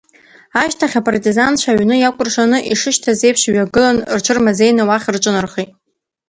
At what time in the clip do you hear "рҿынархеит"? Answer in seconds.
5.15-5.71